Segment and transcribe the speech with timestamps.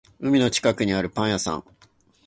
[0.19, 1.63] 海の近くにあるパン屋さん